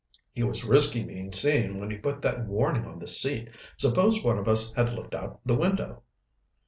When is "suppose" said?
3.77-4.23